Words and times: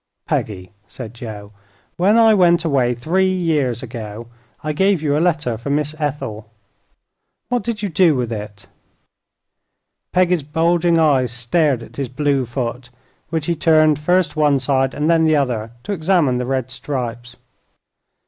"Peggy," 0.27 0.71
said 0.87 1.13
Joe, 1.13 1.51
"when 1.95 2.17
I 2.17 2.33
went 2.33 2.65
away, 2.65 2.95
three 2.95 3.31
years 3.31 3.83
ago, 3.83 4.25
I 4.63 4.73
gave 4.73 4.99
you 5.03 5.15
a 5.15 5.21
letter 5.21 5.59
for 5.59 5.69
Miss 5.69 5.93
Ethel. 5.99 6.49
What 7.49 7.61
did 7.61 7.83
you 7.83 7.89
do 7.89 8.15
with 8.15 8.31
it?" 8.33 8.65
Peggy's 10.11 10.41
bulging 10.41 10.97
eyes 10.97 11.31
stared 11.31 11.83
at 11.83 11.97
his 11.97 12.09
blue 12.09 12.47
foot, 12.47 12.89
which 13.29 13.45
he 13.45 13.53
turned 13.55 13.99
first 13.99 14.35
one 14.35 14.57
side 14.59 14.95
and 14.95 15.07
then 15.07 15.23
the 15.25 15.35
other 15.35 15.69
to 15.83 15.91
examine 15.91 16.39
the 16.39 16.47
red 16.47 16.71
stripes. 16.71 17.37